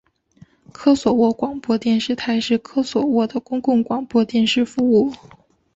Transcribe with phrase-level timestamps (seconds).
[0.73, 5.13] 科索沃广播电视台是科索沃的公共广播电视服务。